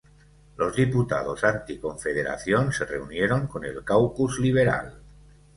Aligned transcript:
Los 0.57 0.75
diputados 0.75 1.43
anti-confederación 1.43 2.73
se 2.73 2.85
reunieron 2.85 3.45
con 3.45 3.65
el 3.65 3.83
caucus 3.83 4.39
liberal. 4.39 4.95